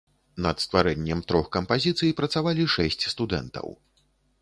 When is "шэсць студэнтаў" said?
2.79-3.67